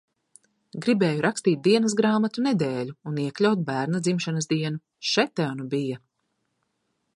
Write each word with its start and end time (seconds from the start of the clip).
Gribēju 0.85 1.19
rakstīt 1.25 1.59
dienasgrāmatu 1.67 2.45
nedēļu 2.47 2.97
un 3.11 3.21
iekļaut 3.25 3.63
bērna 3.69 4.03
dzimšanas 4.09 4.49
dienu. 4.57 4.83
Še 5.13 5.29
tev 5.41 5.55
nu 5.63 5.71
bija. 5.75 6.03